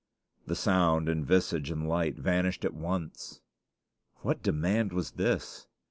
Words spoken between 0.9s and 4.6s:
and visage and light vanished at once. What